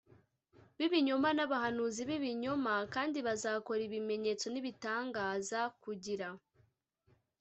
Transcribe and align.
b 0.77 0.79
ibinyoma 0.87 1.29
n 1.33 1.39
abahanuzi 1.45 2.01
b 2.09 2.11
ibinyoma 2.17 2.71
v 2.83 2.85
kandi 2.95 3.17
bazakora 3.27 3.81
ibimenyetso 3.87 4.45
n 4.49 4.55
ibitangaza 4.61 5.59
w 5.67 5.71
kugira 5.83 6.27